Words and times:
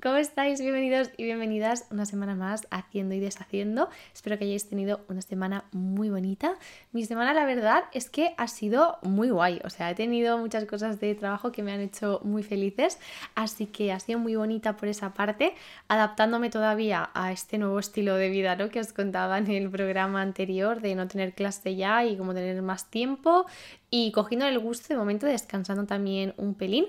¿Cómo 0.00 0.14
estáis? 0.14 0.60
Bienvenidos 0.60 1.10
y 1.16 1.24
bienvenidas 1.24 1.86
una 1.90 2.06
semana 2.06 2.36
más 2.36 2.68
haciendo 2.70 3.16
y 3.16 3.18
deshaciendo. 3.18 3.88
Espero 4.14 4.38
que 4.38 4.44
hayáis 4.44 4.68
tenido 4.68 5.00
una 5.08 5.22
semana 5.22 5.64
muy 5.72 6.08
bonita. 6.08 6.54
Mi 6.92 7.04
semana, 7.04 7.34
la 7.34 7.44
verdad, 7.44 7.82
es 7.92 8.08
que 8.08 8.32
ha 8.36 8.46
sido 8.46 8.98
muy 9.02 9.30
guay. 9.30 9.60
O 9.64 9.70
sea, 9.70 9.90
he 9.90 9.96
tenido 9.96 10.38
muchas 10.38 10.66
cosas 10.66 11.00
de 11.00 11.16
trabajo 11.16 11.50
que 11.50 11.64
me 11.64 11.72
han 11.72 11.80
hecho 11.80 12.20
muy 12.22 12.44
felices. 12.44 13.00
Así 13.34 13.66
que 13.66 13.90
ha 13.90 13.98
sido 13.98 14.20
muy 14.20 14.36
bonita 14.36 14.76
por 14.76 14.86
esa 14.86 15.14
parte, 15.14 15.54
adaptándome 15.88 16.48
todavía 16.48 17.10
a 17.12 17.32
este 17.32 17.58
nuevo 17.58 17.80
estilo 17.80 18.14
de 18.14 18.28
vida 18.28 18.54
¿no? 18.54 18.68
que 18.68 18.78
os 18.78 18.92
contaba 18.92 19.36
en 19.38 19.50
el 19.50 19.68
programa 19.68 20.22
anterior 20.22 20.80
de 20.80 20.94
no 20.94 21.08
tener 21.08 21.34
clase 21.34 21.74
ya 21.74 22.04
y 22.04 22.16
como 22.16 22.34
tener 22.34 22.62
más 22.62 22.88
tiempo 22.88 23.46
y 23.90 24.12
cogiendo 24.12 24.46
el 24.46 24.60
gusto 24.60 24.86
de 24.90 24.96
momento 24.96 25.26
descansando 25.26 25.86
también 25.86 26.34
un 26.36 26.54
pelín. 26.54 26.86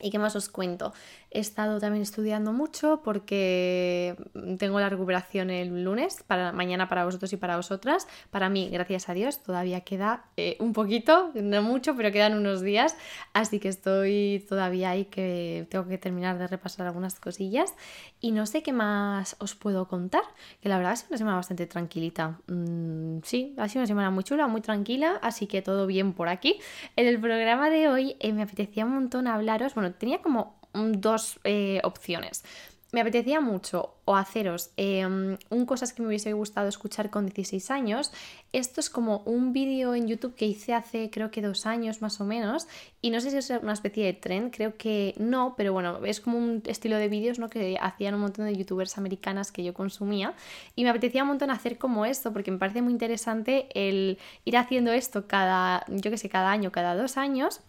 ¿Y 0.00 0.10
qué 0.10 0.18
más 0.18 0.36
os 0.36 0.48
cuento? 0.48 0.92
He 1.30 1.40
estado 1.40 1.78
también 1.78 2.02
estudiando 2.02 2.52
mucho 2.52 3.02
porque 3.04 4.16
tengo 4.58 4.80
la 4.80 4.88
recuperación 4.88 5.50
el 5.50 5.84
lunes, 5.84 6.24
para 6.26 6.52
mañana 6.52 6.88
para 6.88 7.04
vosotros 7.04 7.32
y 7.32 7.36
para 7.36 7.56
vosotras. 7.56 8.08
Para 8.30 8.48
mí, 8.48 8.68
gracias 8.70 9.08
a 9.08 9.14
Dios, 9.14 9.42
todavía 9.42 9.82
queda 9.82 10.24
eh, 10.36 10.56
un 10.58 10.72
poquito, 10.72 11.30
no 11.34 11.62
mucho, 11.62 11.94
pero 11.96 12.10
quedan 12.10 12.34
unos 12.34 12.62
días. 12.62 12.96
Así 13.32 13.60
que 13.60 13.68
estoy 13.68 14.44
todavía 14.48 14.90
ahí 14.90 15.04
que 15.04 15.66
tengo 15.70 15.86
que 15.86 15.98
terminar 15.98 16.38
de 16.38 16.46
repasar 16.46 16.86
algunas 16.86 17.20
cosillas. 17.20 17.74
Y 18.20 18.32
no 18.32 18.46
sé 18.46 18.62
qué 18.62 18.72
más 18.72 19.36
os 19.38 19.54
puedo 19.54 19.86
contar, 19.88 20.22
que 20.60 20.68
la 20.68 20.78
verdad 20.78 20.94
es 20.94 21.06
una 21.08 21.18
semana 21.18 21.36
bastante 21.36 21.66
tranquilita. 21.66 22.38
Mm, 22.48 23.18
sí, 23.22 23.54
ha 23.56 23.68
sido 23.68 23.80
una 23.80 23.86
semana 23.86 24.10
muy 24.10 24.24
chula, 24.24 24.46
muy 24.46 24.60
tranquila, 24.60 25.18
así 25.22 25.46
que 25.46 25.62
todo 25.62 25.86
bien 25.86 26.12
por 26.12 26.28
aquí. 26.28 26.60
En 26.96 27.06
el 27.06 27.20
programa 27.20 27.70
de 27.70 27.88
hoy 27.88 28.16
eh, 28.20 28.32
me 28.32 28.42
apetecía 28.42 28.84
un 28.84 28.94
montón 28.94 29.26
hablaros, 29.26 29.74
bueno, 29.74 29.89
tenía 29.94 30.20
como 30.22 30.60
dos 30.72 31.40
eh, 31.44 31.80
opciones. 31.84 32.44
Me 32.92 33.00
apetecía 33.02 33.40
mucho 33.40 33.94
o 34.04 34.16
haceros 34.16 34.72
em, 34.76 35.38
un 35.48 35.64
cosas 35.64 35.92
que 35.92 36.02
me 36.02 36.08
hubiese 36.08 36.32
gustado 36.32 36.68
escuchar 36.68 37.08
con 37.08 37.26
16 37.26 37.70
años. 37.70 38.10
Esto 38.52 38.80
es 38.80 38.90
como 38.90 39.18
un 39.26 39.52
vídeo 39.52 39.94
en 39.94 40.08
YouTube 40.08 40.34
que 40.34 40.46
hice 40.46 40.74
hace 40.74 41.08
creo 41.08 41.30
que 41.30 41.40
dos 41.40 41.66
años 41.66 42.02
más 42.02 42.20
o 42.20 42.24
menos 42.24 42.66
y 43.00 43.10
no 43.10 43.20
sé 43.20 43.30
si 43.30 43.36
es 43.36 43.50
una 43.62 43.74
especie 43.74 44.04
de 44.04 44.12
trend, 44.14 44.52
creo 44.52 44.76
que 44.76 45.14
no, 45.18 45.54
pero 45.56 45.72
bueno, 45.72 46.04
es 46.04 46.20
como 46.20 46.36
un 46.36 46.62
estilo 46.66 46.96
de 46.96 47.08
vídeos 47.08 47.38
¿no? 47.38 47.48
que 47.48 47.78
hacían 47.80 48.14
un 48.14 48.22
montón 48.22 48.46
de 48.46 48.56
youtubers 48.56 48.98
americanas 48.98 49.52
que 49.52 49.62
yo 49.62 49.72
consumía 49.72 50.34
y 50.74 50.82
me 50.82 50.90
apetecía 50.90 51.22
un 51.22 51.28
montón 51.28 51.50
hacer 51.50 51.78
como 51.78 52.04
esto 52.04 52.32
porque 52.32 52.50
me 52.50 52.58
parece 52.58 52.82
muy 52.82 52.92
interesante 52.92 53.68
el 53.74 54.18
ir 54.44 54.56
haciendo 54.56 54.90
esto 54.90 55.28
cada, 55.28 55.84
yo 55.86 56.10
que 56.10 56.18
sé, 56.18 56.28
cada 56.28 56.50
año, 56.50 56.72
cada 56.72 56.96
dos 56.96 57.16
años 57.16 57.60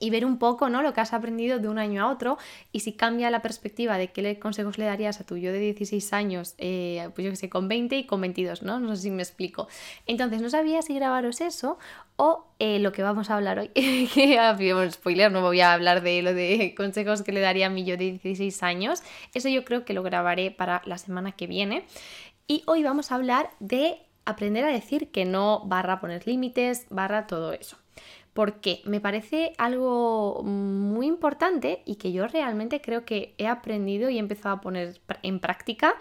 y 0.00 0.10
ver 0.10 0.24
un 0.24 0.38
poco 0.38 0.68
¿no? 0.68 0.82
lo 0.82 0.92
que 0.92 1.00
has 1.00 1.12
aprendido 1.12 1.58
de 1.58 1.68
un 1.68 1.78
año 1.78 2.02
a 2.02 2.10
otro 2.10 2.38
y 2.72 2.80
si 2.80 2.92
cambia 2.92 3.30
la 3.30 3.42
perspectiva 3.42 3.98
de 3.98 4.12
qué 4.12 4.38
consejos 4.38 4.78
le 4.78 4.84
darías 4.84 5.20
a 5.20 5.24
tu 5.24 5.36
yo 5.36 5.52
de 5.52 5.58
16 5.58 6.12
años, 6.12 6.54
eh, 6.58 7.08
pues 7.14 7.24
yo 7.24 7.30
que 7.30 7.36
sé, 7.36 7.48
con 7.48 7.68
20 7.68 7.96
y 7.96 8.04
con 8.04 8.20
22, 8.20 8.62
¿no? 8.62 8.80
No 8.80 8.96
sé 8.96 9.02
si 9.02 9.10
me 9.10 9.22
explico. 9.22 9.68
Entonces 10.06 10.40
no 10.42 10.50
sabía 10.50 10.82
si 10.82 10.94
grabaros 10.94 11.40
eso 11.40 11.78
o 12.16 12.46
eh, 12.58 12.78
lo 12.78 12.92
que 12.92 13.02
vamos 13.02 13.30
a 13.30 13.36
hablar 13.36 13.58
hoy, 13.58 13.68
que 13.74 14.74
un 14.74 14.90
spoiler, 14.90 15.30
no 15.30 15.42
voy 15.42 15.60
a 15.60 15.72
hablar 15.72 16.02
de 16.02 16.22
lo 16.22 16.34
de 16.34 16.74
consejos 16.76 17.22
que 17.22 17.32
le 17.32 17.40
daría 17.40 17.66
a 17.66 17.70
mi 17.70 17.84
yo 17.84 17.96
de 17.96 18.12
16 18.12 18.62
años, 18.62 19.02
eso 19.34 19.48
yo 19.48 19.64
creo 19.64 19.84
que 19.84 19.94
lo 19.94 20.02
grabaré 20.02 20.50
para 20.50 20.82
la 20.86 20.98
semana 20.98 21.32
que 21.32 21.46
viene. 21.46 21.84
Y 22.48 22.62
hoy 22.66 22.82
vamos 22.82 23.10
a 23.10 23.16
hablar 23.16 23.50
de 23.58 23.98
aprender 24.24 24.64
a 24.64 24.68
decir 24.68 25.10
que 25.10 25.24
no, 25.24 25.62
barra 25.66 26.00
poner 26.00 26.26
límites, 26.26 26.86
barra 26.90 27.26
todo 27.26 27.52
eso 27.52 27.76
porque 28.36 28.82
me 28.84 29.00
parece 29.00 29.54
algo 29.56 30.42
muy 30.44 31.06
importante 31.06 31.82
y 31.86 31.96
que 31.96 32.12
yo 32.12 32.28
realmente 32.28 32.82
creo 32.82 33.06
que 33.06 33.34
he 33.38 33.46
aprendido 33.46 34.10
y 34.10 34.16
he 34.16 34.20
empezado 34.20 34.56
a 34.56 34.60
poner 34.60 35.00
en 35.22 35.40
práctica 35.40 35.94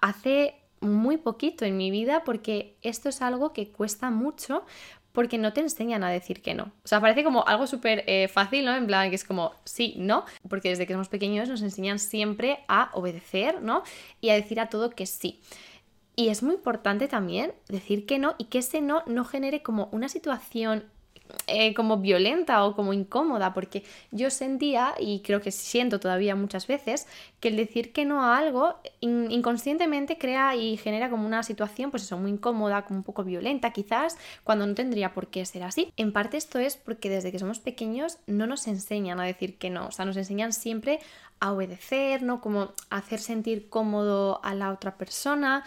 hace 0.00 0.54
muy 0.80 1.16
poquito 1.16 1.64
en 1.64 1.76
mi 1.76 1.90
vida 1.90 2.22
porque 2.24 2.76
esto 2.82 3.08
es 3.08 3.20
algo 3.20 3.52
que 3.52 3.72
cuesta 3.72 4.12
mucho 4.12 4.64
porque 5.10 5.36
no 5.36 5.52
te 5.52 5.62
enseñan 5.62 6.04
a 6.04 6.10
decir 6.10 6.42
que 6.42 6.54
no. 6.54 6.70
O 6.84 6.88
sea, 6.88 7.00
parece 7.00 7.24
como 7.24 7.44
algo 7.44 7.66
súper 7.66 8.04
eh, 8.06 8.28
fácil, 8.28 8.64
¿no? 8.64 8.76
En 8.76 8.86
plan, 8.86 9.10
que 9.10 9.16
es 9.16 9.24
como 9.24 9.52
sí, 9.64 9.94
no, 9.96 10.24
porque 10.48 10.68
desde 10.68 10.86
que 10.86 10.92
somos 10.92 11.08
pequeños 11.08 11.48
nos 11.48 11.60
enseñan 11.60 11.98
siempre 11.98 12.60
a 12.68 12.90
obedecer, 12.92 13.60
¿no? 13.62 13.82
Y 14.20 14.28
a 14.28 14.34
decir 14.34 14.60
a 14.60 14.68
todo 14.68 14.90
que 14.90 15.06
sí. 15.06 15.40
Y 16.14 16.28
es 16.28 16.44
muy 16.44 16.54
importante 16.54 17.08
también 17.08 17.52
decir 17.68 18.06
que 18.06 18.20
no 18.20 18.36
y 18.38 18.44
que 18.44 18.58
ese 18.58 18.80
no 18.80 19.02
no 19.08 19.24
genere 19.24 19.64
como 19.64 19.88
una 19.90 20.08
situación 20.08 20.84
eh, 21.46 21.74
como 21.74 21.98
violenta 21.98 22.64
o 22.64 22.74
como 22.74 22.92
incómoda, 22.92 23.54
porque 23.54 23.84
yo 24.10 24.30
sentía, 24.30 24.94
y 24.98 25.20
creo 25.20 25.40
que 25.40 25.50
siento 25.50 26.00
todavía 26.00 26.34
muchas 26.34 26.66
veces, 26.66 27.06
que 27.40 27.48
el 27.48 27.56
decir 27.56 27.92
que 27.92 28.04
no 28.04 28.22
a 28.22 28.38
algo 28.38 28.74
inconscientemente 29.00 30.18
crea 30.18 30.56
y 30.56 30.76
genera 30.76 31.10
como 31.10 31.26
una 31.26 31.42
situación, 31.42 31.90
pues 31.90 32.04
eso, 32.04 32.18
muy 32.18 32.30
incómoda, 32.30 32.84
como 32.84 33.00
un 33.00 33.04
poco 33.04 33.24
violenta 33.24 33.72
quizás, 33.72 34.18
cuando 34.44 34.66
no 34.66 34.74
tendría 34.74 35.14
por 35.14 35.28
qué 35.28 35.44
ser 35.46 35.62
así. 35.62 35.92
En 35.96 36.12
parte 36.12 36.36
esto 36.36 36.58
es 36.58 36.76
porque 36.76 37.10
desde 37.10 37.32
que 37.32 37.38
somos 37.38 37.58
pequeños 37.58 38.18
no 38.26 38.46
nos 38.46 38.66
enseñan 38.66 39.20
a 39.20 39.24
decir 39.24 39.58
que 39.58 39.70
no, 39.70 39.86
o 39.86 39.90
sea, 39.90 40.04
nos 40.04 40.16
enseñan 40.16 40.52
siempre 40.52 41.00
a 41.40 41.52
obedecer, 41.52 42.22
¿no? 42.22 42.40
Como 42.40 42.72
hacer 42.90 43.18
sentir 43.18 43.68
cómodo 43.70 44.40
a 44.44 44.54
la 44.54 44.70
otra 44.70 44.96
persona, 44.96 45.64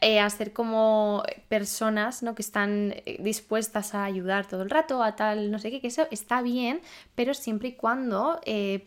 eh, 0.00 0.20
a 0.20 0.28
ser 0.28 0.52
como 0.52 1.22
personas 1.48 2.22
¿no? 2.22 2.34
que 2.34 2.42
están 2.42 2.94
eh, 3.06 3.16
dispuestas 3.20 3.94
a 3.94 4.04
ayudar 4.04 4.46
todo 4.46 4.62
el 4.62 4.70
rato, 4.70 5.02
a 5.02 5.16
tal, 5.16 5.50
no 5.50 5.58
sé 5.58 5.70
qué, 5.70 5.80
que 5.80 5.86
eso 5.86 6.06
está 6.10 6.42
bien, 6.42 6.80
pero 7.14 7.32
siempre 7.32 7.68
y 7.68 7.72
cuando 7.72 8.38
eh, 8.44 8.86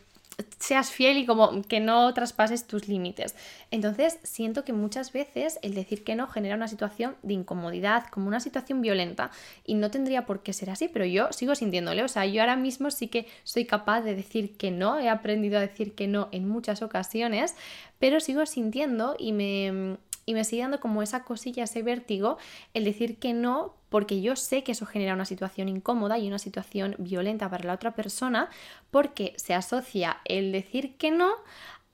seas 0.58 0.90
fiel 0.90 1.18
y 1.18 1.26
como 1.26 1.62
que 1.62 1.80
no 1.80 2.14
traspases 2.14 2.66
tus 2.66 2.86
límites. 2.86 3.34
Entonces 3.72 4.18
siento 4.22 4.64
que 4.64 4.72
muchas 4.72 5.12
veces 5.12 5.58
el 5.62 5.74
decir 5.74 6.04
que 6.04 6.14
no 6.14 6.28
genera 6.28 6.54
una 6.54 6.68
situación 6.68 7.16
de 7.24 7.34
incomodidad, 7.34 8.06
como 8.06 8.28
una 8.28 8.38
situación 8.38 8.80
violenta 8.80 9.32
y 9.66 9.74
no 9.74 9.90
tendría 9.90 10.26
por 10.26 10.44
qué 10.44 10.52
ser 10.52 10.70
así, 10.70 10.86
pero 10.88 11.04
yo 11.04 11.32
sigo 11.32 11.56
sintiéndole, 11.56 12.04
o 12.04 12.08
sea, 12.08 12.24
yo 12.24 12.40
ahora 12.40 12.56
mismo 12.56 12.90
sí 12.92 13.08
que 13.08 13.26
soy 13.42 13.64
capaz 13.64 14.02
de 14.02 14.14
decir 14.14 14.56
que 14.56 14.70
no, 14.70 14.98
he 14.98 15.08
aprendido 15.08 15.58
a 15.58 15.62
decir 15.62 15.94
que 15.94 16.06
no 16.06 16.28
en 16.30 16.48
muchas 16.48 16.82
ocasiones, 16.82 17.54
pero 17.98 18.20
sigo 18.20 18.46
sintiendo 18.46 19.16
y 19.18 19.32
me 19.32 19.98
y 20.30 20.34
me 20.34 20.44
sigue 20.44 20.62
dando 20.62 20.78
como 20.78 21.02
esa 21.02 21.24
cosilla, 21.24 21.64
ese 21.64 21.82
vértigo, 21.82 22.38
el 22.72 22.84
decir 22.84 23.18
que 23.18 23.32
no, 23.32 23.74
porque 23.88 24.20
yo 24.20 24.36
sé 24.36 24.62
que 24.62 24.72
eso 24.72 24.86
genera 24.86 25.14
una 25.14 25.24
situación 25.24 25.68
incómoda 25.68 26.18
y 26.18 26.28
una 26.28 26.38
situación 26.38 26.94
violenta 26.98 27.50
para 27.50 27.64
la 27.64 27.74
otra 27.74 27.96
persona, 27.96 28.48
porque 28.92 29.34
se 29.36 29.54
asocia 29.54 30.18
el 30.24 30.52
decir 30.52 30.96
que 30.96 31.10
no 31.10 31.32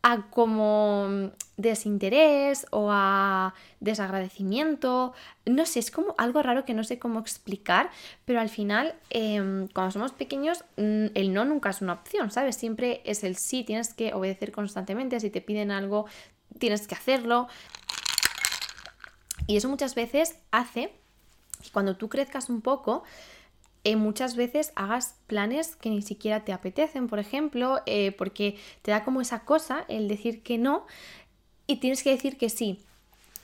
a 0.03 0.29
como 0.29 1.31
desinterés 1.57 2.67
o 2.71 2.91
a 2.91 3.55
desagradecimiento. 3.81 5.15
No 5.47 5.65
sé, 5.65 5.79
es 5.79 5.91
como 5.91 6.15
algo 6.19 6.43
raro 6.43 6.67
que 6.67 6.75
no 6.75 6.85
sé 6.85 6.99
cómo 6.99 7.19
explicar, 7.21 7.89
pero 8.27 8.41
al 8.41 8.51
final, 8.51 8.97
em, 9.09 9.67
cuando 9.69 9.93
somos 9.93 10.13
pequeños, 10.13 10.63
mm, 10.77 11.07
el 11.15 11.33
no 11.33 11.47
nunca 11.47 11.71
es 11.71 11.81
una 11.81 11.95
opción, 11.95 12.31
¿sabes? 12.31 12.57
Siempre 12.57 13.01
es 13.07 13.25
el 13.25 13.37
sí, 13.37 13.65
tienes 13.65 13.95
que 13.95 14.13
obedecer 14.13 14.53
constantemente, 14.53 15.19
si 15.21 15.31
te 15.31 15.41
piden 15.41 15.71
algo, 15.71 16.05
tienes 16.59 16.87
que 16.87 16.95
hacerlo. 16.95 17.49
Y 19.47 19.57
eso 19.57 19.69
muchas 19.69 19.95
veces 19.95 20.37
hace 20.51 20.93
que 21.63 21.71
cuando 21.71 21.97
tú 21.97 22.09
crezcas 22.09 22.51
un 22.51 22.61
poco, 22.61 23.05
eh, 23.85 23.97
muchas 23.97 24.35
veces 24.35 24.73
hagas 24.75 25.15
planes 25.27 25.77
que 25.77 25.91
ni 25.91 26.03
siquiera 26.03 26.45
te 26.45 26.53
apetecen, 26.53 27.07
por 27.07 27.21
ejemplo, 27.21 27.83
eh, 27.87 28.13
porque 28.13 28.59
te 28.83 28.91
da 28.91 29.05
como 29.05 29.21
esa 29.21 29.45
cosa 29.45 29.85
el 29.89 30.09
decir 30.09 30.43
que 30.43 30.59
no 30.59 30.87
y 31.67 31.77
tienes 31.77 32.03
que 32.03 32.11
decir 32.11 32.37
que 32.37 32.51
sí. 32.51 32.81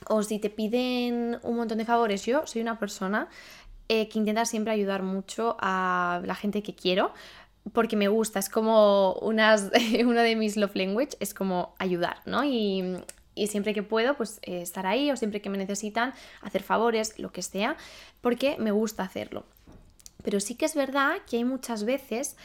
O 0.09 0.21
si 0.21 0.39
te 0.39 0.49
piden 0.49 1.39
un 1.43 1.55
montón 1.55 1.77
de 1.77 1.85
favores, 1.85 2.25
yo 2.25 2.45
soy 2.45 2.61
una 2.61 2.77
persona 2.77 3.29
eh, 3.87 4.09
que 4.09 4.19
intenta 4.19 4.45
siempre 4.45 4.73
ayudar 4.73 5.01
mucho 5.01 5.55
a 5.61 6.21
la 6.25 6.35
gente 6.35 6.61
que 6.61 6.75
quiero, 6.75 7.13
porque 7.71 7.95
me 7.95 8.09
gusta, 8.09 8.39
es 8.39 8.49
como 8.49 9.13
unas, 9.21 9.71
una 10.05 10.23
de 10.23 10.35
mis 10.35 10.57
love 10.57 10.75
language, 10.75 11.15
es 11.21 11.33
como 11.33 11.73
ayudar, 11.79 12.17
¿no? 12.25 12.43
Y 12.43 12.97
y 13.35 13.47
siempre 13.47 13.73
que 13.73 13.83
puedo, 13.83 14.15
pues 14.15 14.39
eh, 14.43 14.61
estar 14.61 14.85
ahí 14.85 15.11
o 15.11 15.17
siempre 15.17 15.41
que 15.41 15.49
me 15.49 15.57
necesitan, 15.57 16.13
hacer 16.41 16.63
favores, 16.63 17.19
lo 17.19 17.31
que 17.31 17.41
sea, 17.41 17.77
porque 18.21 18.55
me 18.59 18.71
gusta 18.71 19.03
hacerlo. 19.03 19.45
Pero 20.23 20.39
sí 20.39 20.55
que 20.55 20.65
es 20.65 20.75
verdad 20.75 21.17
que 21.29 21.37
hay 21.37 21.43
muchas 21.43 21.83
veces 21.83 22.37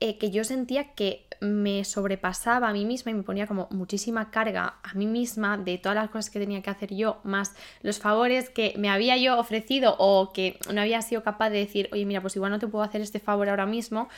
eh, 0.00 0.18
que 0.18 0.30
yo 0.30 0.44
sentía 0.44 0.94
que 0.94 1.26
me 1.42 1.84
sobrepasaba 1.84 2.68
a 2.68 2.72
mí 2.72 2.84
misma 2.84 3.10
y 3.10 3.14
me 3.14 3.24
ponía 3.24 3.48
como 3.48 3.66
muchísima 3.72 4.30
carga 4.30 4.76
a 4.82 4.94
mí 4.94 5.06
misma 5.06 5.58
de 5.58 5.76
todas 5.76 5.96
las 5.96 6.08
cosas 6.08 6.30
que 6.30 6.38
tenía 6.38 6.62
que 6.62 6.70
hacer 6.70 6.94
yo, 6.94 7.18
más 7.24 7.56
los 7.82 7.98
favores 7.98 8.48
que 8.48 8.74
me 8.78 8.88
había 8.88 9.16
yo 9.16 9.36
ofrecido 9.36 9.96
o 9.98 10.32
que 10.32 10.60
no 10.72 10.80
había 10.80 11.02
sido 11.02 11.24
capaz 11.24 11.50
de 11.50 11.58
decir, 11.58 11.88
oye, 11.92 12.06
mira, 12.06 12.20
pues 12.20 12.36
igual 12.36 12.52
no 12.52 12.60
te 12.60 12.68
puedo 12.68 12.84
hacer 12.84 13.00
este 13.00 13.18
favor 13.18 13.48
ahora 13.48 13.66
mismo 13.66 14.08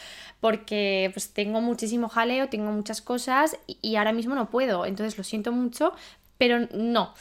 porque 0.40 1.10
pues 1.14 1.32
tengo 1.32 1.62
muchísimo 1.62 2.10
jaleo, 2.10 2.50
tengo 2.50 2.70
muchas 2.70 3.00
cosas 3.00 3.56
y 3.66 3.96
ahora 3.96 4.12
mismo 4.12 4.34
no 4.34 4.50
puedo, 4.50 4.84
entonces 4.84 5.16
lo 5.16 5.24
siento 5.24 5.50
mucho, 5.50 5.94
pero 6.36 6.68
no. 6.74 7.14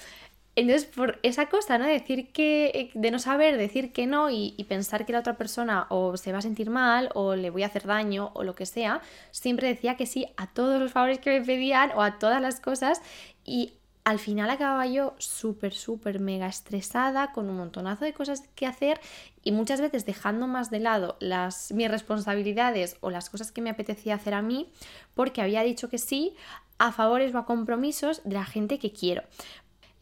Entonces, 0.56 0.86
por 0.86 1.20
esa 1.24 1.48
cosa, 1.48 1.78
¿no? 1.80 1.86
Decir 1.86 2.32
que, 2.32 2.92
de 2.94 3.12
no 3.12 3.18
saber, 3.18 3.58
decir 3.58 3.92
que 3.92 4.06
no 4.06 4.30
y, 4.30 4.54
y, 4.56 4.66
pensar 4.66 5.06
que 5.06 5.14
la 5.14 5.20
otra 5.20 5.36
persona 5.36 5.88
o 5.90 6.16
se 6.16 6.32
va 6.32 6.40
a 6.40 6.42
sentir 6.42 6.70
mal 6.70 7.10
o 7.16 7.36
le 7.36 7.50
voy 7.50 7.64
a 7.64 7.68
hacer 7.68 7.88
daño 7.88 8.32
o 8.36 8.44
lo 8.44 8.54
que 8.54 8.68
sea, 8.68 9.02
siempre 9.32 9.68
decía 9.68 9.98
que 9.98 10.06
sí 10.06 10.28
a 10.38 10.48
todos 10.48 10.80
los 10.80 10.92
favores 10.92 11.18
que 11.20 11.40
me 11.40 11.46
pedían 11.46 11.92
o 11.96 12.04
a 12.04 12.20
todas 12.20 12.40
las 12.40 12.60
cosas 12.60 13.02
y 13.44 13.74
al 14.04 14.20
final 14.20 14.50
acababa 14.50 14.86
yo 14.86 15.16
súper, 15.18 15.74
súper 15.74 16.20
mega 16.20 16.48
estresada, 16.48 17.32
con 17.32 17.50
un 17.50 17.58
montonazo 17.58 18.04
de 18.04 18.14
cosas 18.14 18.44
que 18.56 18.68
hacer 18.68 19.00
y 19.44 19.52
muchas 19.54 19.80
veces 19.80 20.06
dejando 20.06 20.48
más 20.48 20.70
de 20.70 20.80
lado 20.80 21.16
las, 21.20 21.72
mis 21.72 21.90
responsabilidades 21.90 22.98
o 23.00 23.10
las 23.10 23.30
cosas 23.30 23.52
que 23.52 23.62
me 23.62 23.70
apetecía 23.70 24.16
hacer 24.16 24.34
a 24.34 24.42
mí, 24.42 24.70
porque 25.14 25.42
había 25.42 25.64
dicho 25.64 25.90
que 25.90 25.98
sí 25.98 26.36
a 26.80 26.92
favores 26.92 27.34
o 27.34 27.38
a 27.38 27.46
compromisos 27.46 28.22
de 28.26 28.34
la 28.34 28.46
gente 28.46 28.78
que 28.78 28.92
quiero 28.92 29.24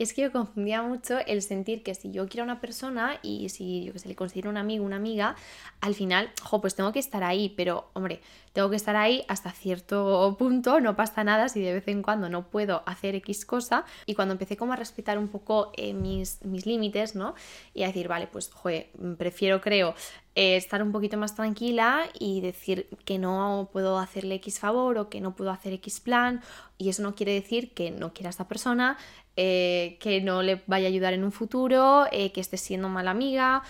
es 0.04 0.14
que 0.14 0.24
yo 0.24 0.32
confundía 0.32 0.82
mucho 0.82 1.20
el 1.26 1.42
sentir 1.42 1.84
que 1.84 1.96
si 1.96 2.12
yo 2.12 2.28
quiero 2.28 2.44
a 2.44 2.46
una 2.46 2.62
persona 2.62 3.20
y 3.22 3.50
si 3.50 3.84
yo 3.84 3.94
que 3.94 4.00
se 4.00 4.08
le 4.08 4.16
considero 4.16 4.50
un 4.50 4.58
amigo, 4.58 4.86
una 4.86 4.96
amiga, 4.96 5.36
al 5.80 5.96
final, 5.96 6.32
jo, 6.42 6.62
pues 6.62 6.76
tengo 6.76 6.92
que 6.92 7.00
estar 7.00 7.24
ahí, 7.24 7.54
pero 7.56 7.90
hombre, 7.94 8.22
tengo 8.54 8.70
que 8.70 8.76
estar 8.76 8.96
ahí 8.96 9.24
hasta 9.28 9.52
cierto 9.52 10.36
punto, 10.38 10.82
no 10.82 10.96
pasa 10.96 11.24
nada 11.24 11.48
si 11.50 11.62
de 11.62 11.74
vez 11.74 11.88
en 11.88 12.02
cuando 12.02 12.30
no 12.30 12.48
puedo 12.48 12.84
hacer 12.86 13.16
X 13.16 13.46
cosa. 13.46 13.86
Y 14.06 14.16
cuando 14.16 14.34
empecé 14.34 14.58
como 14.58 14.74
a 14.74 14.76
respetar 14.76 15.18
un 15.18 15.30
poco 15.30 15.72
eh, 15.78 15.94
mis, 15.94 16.44
mis 16.44 16.66
límites, 16.66 17.16
¿no? 17.16 17.34
Y 17.74 17.84
a 17.84 17.88
decir, 17.88 18.08
vale, 18.08 18.28
pues, 18.28 18.52
joder, 18.52 18.90
prefiero, 19.18 19.62
creo, 19.62 19.96
eh, 20.36 20.56
estar 20.56 20.82
un 20.82 20.92
poquito 20.92 21.18
más 21.18 21.36
tranquila 21.36 22.04
y 22.18 22.42
decir 22.42 22.88
que 23.06 23.20
no 23.20 23.70
puedo 23.74 23.98
hacerle 23.98 24.36
X 24.36 24.60
favor 24.60 24.98
o 24.98 25.10
que 25.10 25.20
no 25.20 25.36
puedo 25.36 25.52
hacer 25.52 25.74
X 25.74 26.00
plan 26.00 26.42
y 26.78 26.90
eso 26.90 27.04
no 27.04 27.16
quiere 27.16 27.34
decir 27.34 27.74
que 27.74 27.92
no 27.92 28.14
quiera 28.14 28.30
a 28.30 28.32
esta 28.32 28.48
persona, 28.48 28.98
eh, 29.36 29.98
que 30.00 30.22
no 30.22 30.42
le 30.42 30.62
vaya 30.68 30.88
a 30.88 30.90
ayudar 30.90 31.14
en 31.14 31.24
un 31.24 31.32
futuro, 31.32 32.06
eh, 32.12 32.32
que 32.32 32.40
esté 32.40 32.58
siendo 32.58 32.88
mala 32.88 33.12
amiga 33.12 33.64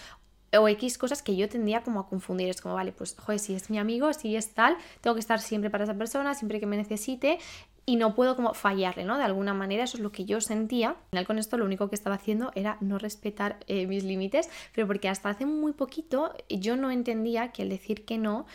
o 0.58 0.68
X 0.68 0.98
cosas 0.98 1.22
que 1.22 1.36
yo 1.36 1.48
tendría 1.50 1.82
como 1.82 2.00
a 2.02 2.08
confundir. 2.08 2.50
Es 2.50 2.62
como, 2.62 2.76
vale, 2.76 2.92
pues, 2.92 3.16
joder, 3.18 3.40
si 3.40 3.56
es 3.56 3.70
mi 3.70 3.80
amigo, 3.80 4.12
si 4.14 4.36
es 4.36 4.54
tal, 4.54 4.78
tengo 5.02 5.14
que 5.16 5.22
estar 5.22 5.40
siempre 5.40 5.70
para 5.70 5.86
esa 5.86 5.98
persona, 5.98 6.34
siempre 6.36 6.60
que 6.60 6.66
me 6.66 6.78
necesite 6.78 7.40
y 7.86 7.96
no 7.96 8.16
puedo 8.16 8.36
como 8.36 8.54
fallarle, 8.54 9.06
¿no? 9.06 9.18
De 9.18 9.24
alguna 9.24 9.54
manera 9.54 9.84
eso 9.84 9.98
es 9.98 10.04
lo 10.04 10.12
que 10.12 10.26
yo 10.26 10.40
sentía. 10.42 10.90
Al 10.90 11.10
final 11.10 11.28
con 11.28 11.40
esto 11.40 11.58
lo 11.58 11.66
único 11.66 11.90
que 11.90 11.96
estaba 11.96 12.16
haciendo 12.16 12.52
era 12.56 12.78
no 12.80 12.98
respetar 12.98 13.58
eh, 13.68 13.88
mis 13.88 14.04
límites, 14.04 14.50
pero 14.74 14.88
porque 14.88 15.10
hasta 15.10 15.30
hace 15.30 15.46
muy 15.46 15.74
poquito 15.74 16.34
yo 16.50 16.76
no 16.78 16.92
entendía 16.92 17.52
que 17.52 17.64
el 17.64 17.70
decir 17.70 18.06
que 18.06 18.18
no 18.18 18.46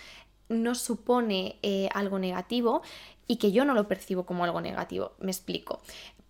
no 0.49 0.76
supone 0.76 1.58
eh, 1.62 1.88
algo 1.93 2.20
negativo 2.20 2.82
y 3.26 3.37
que 3.37 3.50
yo 3.50 3.64
no 3.64 3.75
lo 3.75 3.88
percibo 3.88 4.25
como 4.26 4.44
algo 4.44 4.61
negativo. 4.61 5.12
Me 5.19 5.32
explico. 5.32 5.81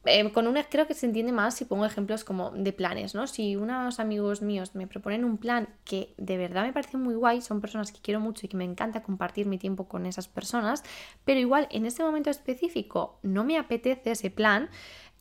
Eh, 0.07 0.33
con 0.33 0.47
una 0.47 0.65
creo 0.65 0.87
que 0.87 0.95
se 0.95 1.07
entiende 1.07 1.33
más 1.33 1.55
si 1.57 1.65
pongo 1.65 1.85
ejemplos 1.85 2.25
como 2.25 2.51
de 2.53 2.73
planes, 2.73 3.15
¿no? 3.15 3.27
Si 3.27 3.57
unos 3.57 3.99
amigos 3.99 4.41
míos 4.41 4.75
me 4.75 4.87
proponen 4.87 5.25
un 5.25 5.37
plan 5.37 5.69
que 5.85 6.15
de 6.17 6.37
verdad 6.37 6.65
me 6.65 6.73
parece 6.73 6.97
muy 6.97 7.15
guay, 7.15 7.41
son 7.41 7.61
personas 7.61 7.93
que 7.93 8.01
quiero 8.01 8.21
mucho 8.21 8.47
y 8.47 8.49
que 8.49 8.57
me 8.57 8.65
encanta 8.65 9.03
compartir 9.03 9.47
mi 9.47 9.59
tiempo 9.59 9.89
con 9.89 10.07
esas 10.07 10.29
personas, 10.29 10.85
pero 11.25 11.41
igual 11.41 11.67
en 11.71 11.87
ese 11.87 12.03
momento 12.03 12.31
específico 12.31 13.19
no 13.23 13.45
me 13.45 13.59
apetece 13.59 14.13
ese 14.13 14.31
plan, 14.31 14.71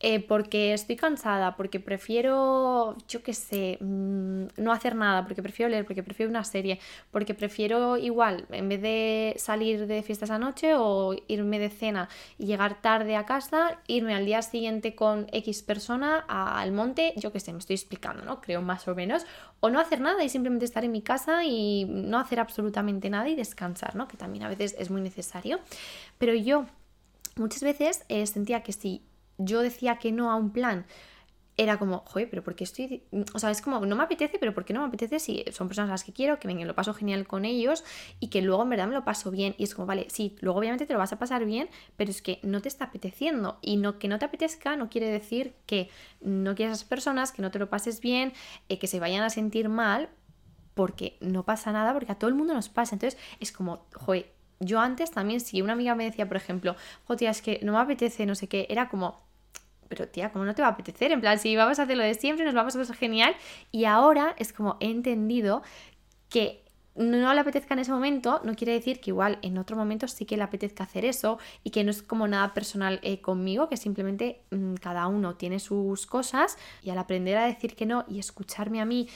eh, 0.00 0.20
porque 0.20 0.74
estoy 0.74 0.96
cansada, 0.96 1.56
porque 1.56 1.80
prefiero, 1.80 2.96
yo 3.08 3.22
qué 3.22 3.32
sé, 3.32 3.78
mm, 3.80 4.46
no 4.58 4.72
hacer 4.72 4.94
nada, 4.94 5.24
porque 5.24 5.42
prefiero 5.42 5.70
leer, 5.70 5.86
porque 5.86 6.02
prefiero 6.02 6.28
una 6.28 6.44
serie, 6.44 6.78
porque 7.10 7.32
prefiero 7.32 7.96
igual, 7.96 8.46
en 8.50 8.68
vez 8.68 8.82
de 8.82 9.34
salir 9.38 9.86
de 9.86 10.02
fiesta 10.02 10.26
esa 10.26 10.38
noche 10.38 10.74
o 10.76 11.14
irme 11.28 11.58
de 11.58 11.70
cena 11.70 12.10
y 12.38 12.44
llegar 12.46 12.82
tarde 12.82 13.16
a 13.16 13.24
casa, 13.24 13.80
irme 13.86 14.14
al 14.14 14.26
día 14.26 14.42
siguiente 14.42 14.94
con 14.94 15.28
X 15.32 15.62
persona 15.62 16.24
al 16.28 16.72
monte, 16.72 17.14
yo 17.16 17.32
qué 17.32 17.40
sé, 17.40 17.52
me 17.52 17.58
estoy 17.58 17.76
explicando, 17.76 18.22
¿no? 18.24 18.42
Creo 18.42 18.60
más 18.60 18.86
o 18.88 18.94
menos, 18.94 19.24
o 19.60 19.70
no 19.70 19.80
hacer 19.80 20.00
nada 20.00 20.22
y 20.22 20.28
simplemente 20.28 20.66
estar 20.66 20.84
en 20.84 20.92
mi 20.92 21.00
casa 21.00 21.44
y 21.44 21.86
no 21.86 22.18
hacer 22.18 22.38
absolutamente 22.38 23.08
nada 23.08 23.28
y 23.30 23.34
descansar, 23.34 23.96
¿no? 23.96 24.08
Que 24.08 24.18
también 24.18 24.44
a 24.44 24.48
veces 24.48 24.76
es 24.78 24.90
muy 24.90 25.00
necesario. 25.00 25.58
Pero 26.18 26.34
yo 26.34 26.66
muchas 27.36 27.62
veces 27.62 28.04
eh, 28.08 28.26
sentía 28.26 28.62
que 28.62 28.72
si 28.72 29.02
yo 29.38 29.60
decía 29.62 29.98
que 29.98 30.12
no 30.12 30.30
a 30.30 30.36
un 30.36 30.52
plan, 30.52 30.86
era 31.58 31.78
como, 31.78 32.00
joder, 32.06 32.28
pero 32.28 32.44
¿por 32.44 32.54
qué 32.54 32.64
estoy.? 32.64 33.02
O 33.32 33.38
sea, 33.38 33.50
es 33.50 33.62
como, 33.62 33.84
no 33.86 33.96
me 33.96 34.02
apetece, 34.02 34.38
pero 34.38 34.52
¿por 34.52 34.64
qué 34.64 34.74
no 34.74 34.80
me 34.80 34.88
apetece 34.88 35.18
si 35.18 35.44
son 35.52 35.68
personas 35.68 35.88
a 35.88 35.92
las 35.92 36.04
que 36.04 36.12
quiero, 36.12 36.38
que 36.38 36.48
vengan, 36.48 36.68
lo 36.68 36.74
paso 36.74 36.92
genial 36.92 37.26
con 37.26 37.44
ellos 37.44 37.82
y 38.20 38.28
que 38.28 38.42
luego 38.42 38.62
en 38.62 38.70
verdad 38.70 38.86
me 38.88 38.94
lo 38.94 39.04
paso 39.04 39.30
bien? 39.30 39.54
Y 39.56 39.64
es 39.64 39.74
como, 39.74 39.86
vale, 39.86 40.06
sí, 40.10 40.36
luego 40.40 40.58
obviamente 40.58 40.84
te 40.84 40.92
lo 40.92 40.98
vas 40.98 41.12
a 41.12 41.18
pasar 41.18 41.46
bien, 41.46 41.68
pero 41.96 42.10
es 42.10 42.20
que 42.20 42.40
no 42.42 42.60
te 42.60 42.68
está 42.68 42.86
apeteciendo. 42.86 43.58
Y 43.62 43.78
no, 43.78 43.98
que 43.98 44.08
no 44.08 44.18
te 44.18 44.26
apetezca 44.26 44.76
no 44.76 44.90
quiere 44.90 45.08
decir 45.08 45.54
que 45.64 45.88
no 46.20 46.54
quieras 46.54 46.72
a 46.72 46.76
esas 46.76 46.88
personas, 46.88 47.32
que 47.32 47.40
no 47.40 47.50
te 47.50 47.58
lo 47.58 47.70
pases 47.70 48.00
bien, 48.00 48.34
eh, 48.68 48.78
que 48.78 48.86
se 48.86 49.00
vayan 49.00 49.22
a 49.22 49.30
sentir 49.30 49.70
mal, 49.70 50.10
porque 50.74 51.16
no 51.20 51.44
pasa 51.44 51.72
nada, 51.72 51.94
porque 51.94 52.12
a 52.12 52.18
todo 52.18 52.28
el 52.28 52.36
mundo 52.36 52.52
nos 52.52 52.68
pasa. 52.68 52.94
Entonces 52.94 53.18
es 53.40 53.50
como, 53.50 53.86
joder, 53.94 54.30
yo 54.60 54.80
antes 54.80 55.10
también, 55.10 55.40
si 55.40 55.62
una 55.62 55.72
amiga 55.72 55.94
me 55.94 56.04
decía, 56.04 56.28
por 56.28 56.36
ejemplo, 56.36 56.76
joder, 57.06 57.30
es 57.30 57.40
que 57.40 57.60
no 57.62 57.72
me 57.72 57.78
apetece, 57.78 58.26
no 58.26 58.34
sé 58.34 58.46
qué, 58.48 58.66
era 58.68 58.90
como 58.90 59.25
pero 59.88 60.08
tía, 60.08 60.32
¿cómo 60.32 60.44
no 60.44 60.54
te 60.54 60.62
va 60.62 60.68
a 60.68 60.70
apetecer? 60.72 61.12
En 61.12 61.20
plan, 61.20 61.38
si 61.38 61.56
vamos 61.56 61.78
a 61.78 61.82
hacer 61.82 61.96
lo 61.96 62.04
de 62.04 62.14
siempre, 62.14 62.44
nos 62.44 62.54
vamos 62.54 62.74
a 62.76 62.78
pasar 62.78 62.96
genial. 62.96 63.34
Y 63.72 63.84
ahora 63.84 64.34
es 64.38 64.52
como 64.52 64.76
he 64.80 64.90
entendido 64.90 65.62
que 66.28 66.62
no 66.96 67.34
le 67.34 67.40
apetezca 67.40 67.74
en 67.74 67.80
ese 67.80 67.92
momento, 67.92 68.40
no 68.42 68.54
quiere 68.54 68.72
decir 68.72 69.00
que 69.00 69.10
igual 69.10 69.38
en 69.42 69.58
otro 69.58 69.76
momento 69.76 70.08
sí 70.08 70.24
que 70.24 70.36
le 70.36 70.42
apetezca 70.42 70.84
hacer 70.84 71.04
eso 71.04 71.38
y 71.62 71.70
que 71.70 71.84
no 71.84 71.90
es 71.90 72.02
como 72.02 72.26
nada 72.26 72.54
personal 72.54 73.00
eh, 73.02 73.20
conmigo, 73.20 73.68
que 73.68 73.76
simplemente 73.76 74.40
mm, 74.50 74.74
cada 74.76 75.06
uno 75.06 75.34
tiene 75.34 75.60
sus 75.60 76.06
cosas 76.06 76.56
y 76.82 76.90
al 76.90 76.98
aprender 76.98 77.36
a 77.36 77.44
decir 77.44 77.76
que 77.76 77.84
no 77.84 78.04
y 78.08 78.18
escucharme 78.18 78.80
a 78.80 78.86
mí, 78.86 79.08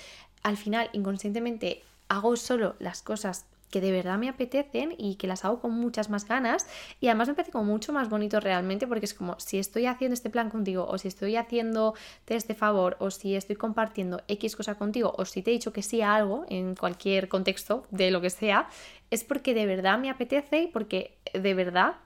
al 0.43 0.57
final 0.57 0.91
inconscientemente 0.93 1.83
hago 2.09 2.37
solo 2.37 2.77
las 2.81 3.03
cosas 3.03 3.47
que 3.71 3.81
de 3.81 3.93
verdad 3.93 4.19
me 4.19 4.29
apetecen 4.29 4.95
y 4.99 5.15
que 5.15 5.27
las 5.27 5.45
hago 5.45 5.61
con 5.61 5.73
muchas 5.73 6.11
más 6.11 6.27
ganas. 6.27 6.67
Y 7.01 7.09
además 7.09 7.29
me 7.29 7.35
parece 7.35 7.53
como 7.53 7.65
mucho 7.65 7.93
más 7.93 8.09
bonito 8.09 8.41
realmente 8.41 8.87
porque 8.87 9.07
es 9.07 9.15
como 9.15 9.39
si 9.39 9.59
estoy 9.59 9.87
haciendo 9.87 10.15
este 10.15 10.31
plan 10.31 10.51
contigo 10.51 10.87
o 10.89 10.99
si 10.99 11.09
estoy 11.09 11.37
haciendo 11.37 11.95
este 12.27 12.55
favor 12.55 12.97
o 13.01 13.11
si 13.11 13.35
estoy 13.35 13.57
compartiendo 13.57 14.23
X 14.29 14.57
cosa 14.57 14.77
contigo 14.77 15.13
o 15.17 15.25
si 15.25 15.43
te 15.43 15.51
he 15.51 15.55
dicho 15.55 15.73
que 15.73 15.83
sí 15.83 16.03
a 16.03 16.15
algo 16.15 16.45
en 16.49 16.75
cualquier 16.75 17.29
contexto 17.29 17.87
de 17.91 18.11
lo 18.11 18.21
que 18.21 18.31
sea, 18.31 18.69
es 19.11 19.25
porque 19.25 19.55
de 19.55 19.67
verdad 19.67 19.99
me 19.99 20.11
apetece 20.11 20.63
y 20.63 20.67
porque 20.69 21.19
de 21.35 21.55
verdad 21.55 21.97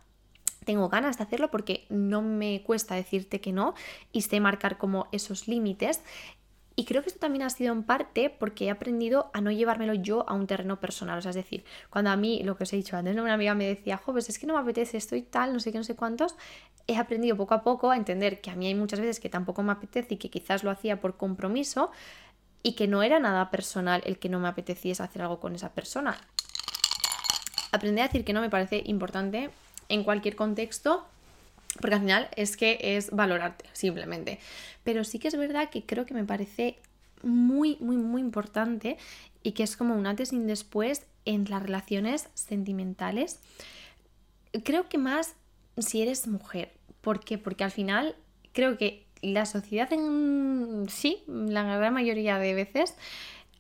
tengo 0.65 0.89
ganas 0.89 1.19
de 1.19 1.25
hacerlo 1.25 1.51
porque 1.51 1.85
no 1.91 2.23
me 2.23 2.63
cuesta 2.63 2.95
decirte 2.95 3.41
que 3.41 3.53
no 3.53 3.75
y 4.13 4.23
sé 4.23 4.41
marcar 4.41 4.79
como 4.79 5.09
esos 5.13 5.47
límites 5.47 6.01
y 6.77 6.85
creo 6.87 7.03
que 7.03 7.09
esto 7.09 7.21
también 7.21 7.43
ha 7.45 7.51
sido 7.51 7.73
en 7.73 7.85
parte 7.85 8.31
porque 8.31 8.65
he 8.65 8.71
aprendido 8.71 9.31
a 9.33 9.41
no 9.41 9.53
llevármelo 9.53 9.95
yo 9.95 10.29
a 10.29 10.35
un 10.35 10.49
terreno 10.49 10.81
personal. 10.81 11.19
O 11.19 11.23
sea, 11.23 11.31
es 11.31 11.37
decir, 11.37 11.65
cuando 11.89 12.11
a 12.11 12.17
mí, 12.17 12.43
lo 12.43 12.57
que 12.57 12.65
os 12.65 12.73
he 12.73 12.77
dicho 12.77 12.97
antes, 12.97 13.17
una 13.17 13.35
amiga 13.35 13.55
me 13.55 13.67
decía, 13.67 13.97
jo, 13.97 14.13
pues 14.13 14.29
es 14.29 14.39
que 14.41 14.47
no 14.47 14.55
me 14.55 14.61
apetece, 14.61 14.97
estoy 14.97 15.23
tal, 15.23 15.53
no 15.53 15.61
sé 15.61 15.71
qué, 15.71 15.79
no 15.79 15.85
sé 15.85 15.95
cuántos, 15.95 16.35
he 16.89 16.97
aprendido 16.97 17.37
poco 17.37 17.55
a 17.55 17.63
poco 17.63 17.91
a 17.93 17.97
entender 17.97 18.41
que 18.41 18.51
a 18.51 18.57
mí 18.57 18.67
hay 18.67 18.75
muchas 18.75 18.99
veces 18.99 19.21
que 19.21 19.29
tampoco 19.29 19.63
me 19.63 19.73
apetece 19.73 20.15
y 20.15 20.17
que 20.17 20.31
quizás 20.31 20.65
lo 20.65 20.71
hacía 20.71 21.01
por 21.01 21.17
compromiso 21.17 21.93
y 22.65 22.73
que 22.73 22.89
no 22.89 23.03
era 23.05 23.21
nada 23.21 23.51
personal 23.51 24.03
el 24.05 24.19
que 24.19 24.29
no 24.29 24.41
me 24.41 24.49
apeteciese 24.49 25.03
hacer 25.03 25.23
algo 25.23 25.39
con 25.39 25.55
esa 25.55 25.73
persona. 25.73 26.17
Aprender 27.71 28.03
a 28.03 28.09
decir 28.09 28.25
que 28.25 28.33
no 28.33 28.41
me 28.41 28.51
parece 28.51 28.83
importante 28.87 29.51
en 29.89 30.03
cualquier 30.03 30.35
contexto 30.35 31.07
porque 31.81 31.97
al 31.97 32.01
final 32.01 32.29
es 32.37 32.57
que 32.57 32.79
es 32.81 33.11
valorarte, 33.11 33.65
simplemente. 33.73 34.39
Pero 34.83 35.05
sí 35.05 35.19
que 35.19 35.29
es 35.29 35.37
verdad 35.37 35.71
que 35.71 35.85
creo 35.85 36.07
que 36.07 36.15
me 36.15 36.25
parece 36.25 36.79
muy, 37.23 37.77
muy, 37.81 37.97
muy 37.97 38.21
importante 38.21 38.97
y 39.43 39.53
que 39.53 39.63
es 39.63 39.77
como 39.77 39.95
un 39.95 40.07
antes 40.07 40.33
y 40.33 40.37
un 40.37 40.47
después 40.47 41.07
en 41.25 41.49
las 41.49 41.63
relaciones 41.63 42.29
sentimentales. 42.35 43.41
Creo 44.63 44.89
que 44.89 44.99
más 44.99 45.35
si 45.79 46.03
eres 46.03 46.27
mujer. 46.27 46.73
¿Por 47.01 47.21
qué? 47.21 47.39
Porque 47.39 47.65
al 47.65 47.71
final 47.71 48.15
creo 48.53 48.79
que 48.79 49.05
la 49.21 49.47
sociedad 49.47 49.93
en 49.93 50.87
sí, 50.89 51.23
la 51.27 51.65
gran 51.77 51.95
mayoría 51.95 52.39
de 52.39 52.55
veces, 52.55 52.95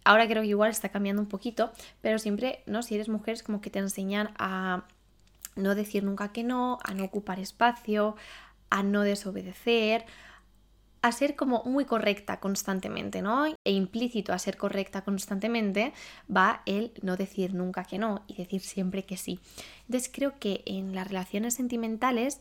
ahora 0.05 0.29
creo 0.29 0.43
que 0.43 0.49
igual 0.49 0.71
está 0.71 0.91
cambiando 0.91 1.23
un 1.23 1.29
poquito, 1.29 1.73
pero 2.01 2.19
siempre, 2.19 2.63
¿no? 2.67 2.83
Si 2.83 2.95
eres 2.95 3.09
mujer 3.09 3.35
es 3.35 3.43
como 3.43 3.61
que 3.61 3.71
te 3.71 3.79
enseñan 3.79 4.31
a 4.39 4.85
no 5.57 5.75
decir 5.75 6.05
nunca 6.05 6.33
que 6.33 6.45
no, 6.45 6.79
a 6.85 6.95
no 6.95 7.05
ocupar 7.05 7.39
espacio, 7.39 8.17
a 8.71 8.83
no 8.83 9.03
desobedecer, 9.03 10.05
a 11.05 11.13
ser 11.13 11.37
como 11.37 11.63
muy 11.65 11.85
correcta 11.85 12.41
constantemente, 12.41 13.21
¿no? 13.21 13.45
E 13.47 13.73
implícito 13.73 14.33
a 14.33 14.39
ser 14.39 14.57
correcta 14.57 15.03
constantemente 15.03 15.93
va 16.35 16.63
el 16.65 16.93
no 17.03 17.19
decir 17.19 17.53
nunca 17.53 17.85
que 17.85 17.99
no 17.99 18.23
y 18.27 18.37
decir 18.37 18.63
siempre 18.63 19.05
que 19.05 19.19
sí. 19.19 19.39
Entonces 19.83 20.11
creo 20.11 20.39
que 20.39 20.63
en 20.65 20.95
las 20.95 21.07
relaciones 21.07 21.53
sentimentales 21.53 22.41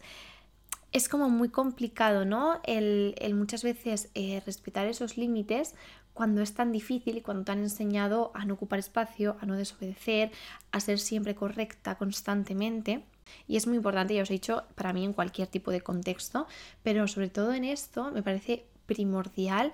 es 0.94 1.10
como 1.10 1.30
muy 1.30 1.50
complicado, 1.50 2.24
¿no? 2.24 2.62
El, 2.64 3.16
muchas 3.34 3.64
veces 3.64 4.10
eh, 4.14 4.42
respetar 4.46 4.86
esos 4.88 5.18
límites 5.18 5.74
cuando 6.14 6.42
es 6.42 6.54
tan 6.54 6.72
difícil 6.72 7.18
y 7.18 7.22
cuando 7.22 7.44
te 7.44 7.52
han 7.52 7.60
enseñado 7.60 8.32
a 8.36 8.46
no 8.46 8.54
ocupar 8.54 8.78
espacio, 8.78 9.36
a 9.42 9.48
no 9.48 9.56
desobedecer, 9.56 10.32
a 10.72 10.80
ser 10.80 11.00
siempre 11.00 11.34
correcta 11.34 11.96
constantemente. 11.98 13.04
Y 13.48 13.58
es 13.58 13.66
muy 13.66 13.78
importante, 13.78 14.14
ya 14.14 14.22
os 14.22 14.30
he 14.30 14.34
dicho, 14.34 14.64
para 14.76 14.94
mí 14.94 15.04
en 15.04 15.14
cualquier 15.14 15.48
tipo 15.48 15.72
de 15.72 15.82
contexto, 15.82 16.48
pero 16.84 17.08
sobre 17.08 17.30
todo 17.30 17.54
en 17.54 17.64
esto 17.64 18.12
me 18.12 18.22
parece 18.22 18.68
primordial 18.86 19.74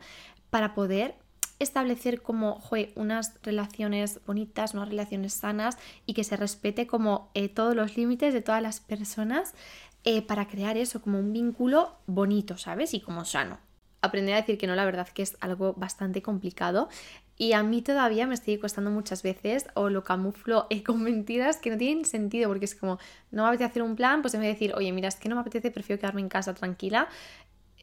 para 0.50 0.74
poder 0.74 1.16
establecer 1.60 2.22
como 2.22 2.64
unas 2.96 3.34
relaciones 3.44 4.22
bonitas, 4.26 4.74
unas 4.74 4.88
relaciones 4.88 5.34
sanas 5.34 5.78
y 6.06 6.14
que 6.14 6.24
se 6.24 6.38
respete 6.38 6.88
como 6.88 7.30
eh, 7.34 7.50
todos 7.50 7.76
los 7.76 7.98
límites 7.98 8.34
de 8.34 8.42
todas 8.42 8.64
las 8.64 8.80
personas 8.80 9.54
eh, 10.04 10.22
para 10.22 10.48
crear 10.48 10.78
eso 10.78 11.02
como 11.02 11.20
un 11.20 11.34
vínculo 11.34 11.98
bonito, 12.08 12.58
¿sabes? 12.58 12.94
Y 12.94 13.02
como 13.02 13.26
sano. 13.26 13.60
Aprender 14.02 14.34
a 14.34 14.38
decir 14.38 14.58
que 14.58 14.68
no, 14.68 14.76
la 14.76 14.86
verdad 14.86 15.08
que 15.10 15.22
es 15.22 15.36
algo 15.42 15.74
bastante 15.74 16.22
complicado 16.22 16.88
y 17.42 17.54
a 17.54 17.64
mí 17.64 17.82
todavía 17.82 18.28
me 18.28 18.36
sigue 18.36 18.60
costando 18.60 18.92
muchas 18.92 19.24
veces 19.24 19.68
o 19.74 19.90
lo 19.90 20.04
camuflo 20.04 20.68
eh, 20.70 20.84
con 20.86 21.02
mentiras 21.02 21.58
que 21.58 21.70
no 21.70 21.78
tienen 21.78 22.06
sentido 22.06 22.50
porque 22.50 22.66
es 22.66 22.76
como, 22.76 23.00
no 23.32 23.44
me 23.44 23.50
apetece 23.50 23.70
hacer 23.70 23.82
un 23.82 23.96
plan, 23.96 24.22
pues 24.22 24.34
en 24.34 24.42
vez 24.42 24.48
de 24.50 24.54
decir, 24.54 24.74
oye, 24.76 24.92
mira, 24.92 25.08
es 25.08 25.16
que 25.16 25.30
no 25.30 25.36
me 25.36 25.42
apetece, 25.42 25.72
prefiero 25.72 26.00
quedarme 26.00 26.22
en 26.22 26.30
casa 26.30 26.54
tranquila, 26.54 27.08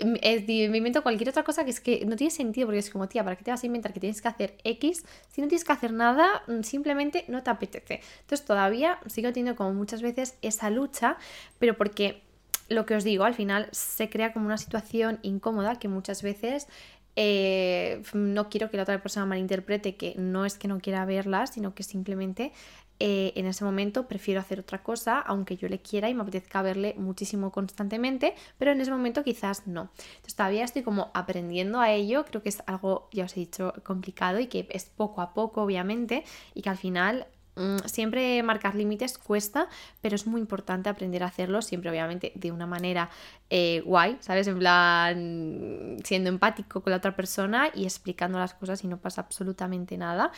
me 0.04 0.76
invento 0.76 1.02
cualquier 1.02 1.30
otra 1.30 1.42
cosa 1.42 1.64
que 1.64 1.70
es 1.70 1.80
que 1.80 2.04
no 2.04 2.16
tiene 2.16 2.30
sentido 2.30 2.66
porque 2.66 2.80
es 2.80 2.90
como, 2.90 3.08
tía, 3.08 3.24
¿para 3.24 3.36
qué 3.36 3.44
te 3.44 3.50
vas 3.50 3.62
a 3.62 3.66
inventar 3.66 3.92
que 3.92 4.00
tienes 4.00 4.20
que 4.20 4.28
hacer 4.28 4.56
X? 4.64 5.04
Si 5.30 5.40
no 5.40 5.48
tienes 5.48 5.64
que 5.64 5.72
hacer 5.72 5.92
nada, 5.92 6.42
mm, 6.46 6.62
simplemente 6.62 7.24
no 7.28 7.42
te 7.42 7.50
apetece. 7.50 8.00
Entonces 8.20 8.46
todavía 8.46 8.98
sigo 9.06 9.32
teniendo 9.32 9.56
como 9.56 9.72
muchas 9.72 10.02
veces 10.02 10.36
esa 10.42 10.70
lucha, 10.70 11.16
pero 11.58 11.76
porque 11.76 12.22
lo 12.68 12.84
que 12.84 12.94
os 12.94 13.04
digo, 13.04 13.24
al 13.24 13.34
final 13.34 13.68
se 13.72 14.10
crea 14.10 14.32
como 14.32 14.46
una 14.46 14.58
situación 14.58 15.18
incómoda 15.22 15.78
que 15.78 15.88
muchas 15.88 16.22
veces 16.22 16.66
eh, 17.14 18.02
no 18.12 18.50
quiero 18.50 18.70
que 18.70 18.76
la 18.76 18.82
otra 18.82 19.00
persona 19.00 19.24
malinterprete 19.24 19.96
que 19.96 20.14
no 20.18 20.44
es 20.44 20.58
que 20.58 20.68
no 20.68 20.80
quiera 20.80 21.04
verla, 21.06 21.46
sino 21.46 21.74
que 21.74 21.82
simplemente 21.82 22.52
eh, 22.98 23.32
en 23.36 23.46
ese 23.46 23.64
momento 23.64 24.08
prefiero 24.08 24.40
hacer 24.40 24.60
otra 24.60 24.82
cosa, 24.82 25.18
aunque 25.20 25.56
yo 25.56 25.68
le 25.68 25.80
quiera 25.80 26.08
y 26.08 26.14
me 26.14 26.22
apetezca 26.22 26.62
verle 26.62 26.94
muchísimo 26.96 27.52
constantemente, 27.52 28.34
pero 28.58 28.72
en 28.72 28.80
ese 28.80 28.90
momento 28.90 29.22
quizás 29.22 29.66
no. 29.66 29.90
Entonces 30.08 30.34
todavía 30.34 30.64
estoy 30.64 30.82
como 30.82 31.10
aprendiendo 31.14 31.80
a 31.80 31.90
ello, 31.90 32.24
creo 32.24 32.42
que 32.42 32.48
es 32.48 32.62
algo, 32.66 33.08
ya 33.12 33.24
os 33.24 33.36
he 33.36 33.40
dicho, 33.40 33.74
complicado 33.84 34.40
y 34.40 34.46
que 34.46 34.66
es 34.70 34.86
poco 34.86 35.20
a 35.20 35.34
poco, 35.34 35.62
obviamente, 35.62 36.24
y 36.54 36.62
que 36.62 36.70
al 36.70 36.78
final 36.78 37.26
mm, 37.56 37.78
siempre 37.84 38.42
marcar 38.42 38.74
límites 38.74 39.18
cuesta, 39.18 39.68
pero 40.00 40.16
es 40.16 40.26
muy 40.26 40.40
importante 40.40 40.88
aprender 40.88 41.22
a 41.22 41.26
hacerlo, 41.26 41.60
siempre 41.60 41.90
obviamente 41.90 42.32
de 42.34 42.50
una 42.50 42.66
manera 42.66 43.10
eh, 43.50 43.82
guay, 43.84 44.16
¿sabes? 44.20 44.46
En 44.46 44.58
plan, 44.58 45.98
siendo 46.02 46.30
empático 46.30 46.80
con 46.82 46.92
la 46.92 46.96
otra 46.96 47.14
persona 47.14 47.70
y 47.74 47.84
explicando 47.84 48.38
las 48.38 48.54
cosas 48.54 48.82
y 48.84 48.88
no 48.88 48.98
pasa 48.98 49.20
absolutamente 49.20 49.98
nada 49.98 50.32